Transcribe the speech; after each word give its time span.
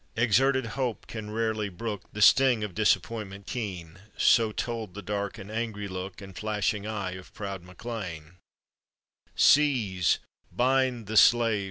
Exerted 0.15 0.65
hope 0.65 1.05
can 1.05 1.29
rarely 1.29 1.69
brook 1.69 2.05
The 2.11 2.23
sting 2.23 2.63
of 2.63 2.73
disappointment 2.73 3.45
keen; 3.45 3.99
So 4.17 4.51
told 4.51 4.95
the 4.95 5.03
dark 5.03 5.37
and 5.37 5.51
angry 5.51 5.87
look 5.87 6.21
And 6.23 6.35
flashing 6.35 6.87
eye 6.87 7.11
of 7.11 7.35
proud 7.35 7.61
MacLean. 7.61 8.37
"Seize, 9.35 10.17
bind 10.51 11.05
the 11.05 11.17
slave! 11.17 11.59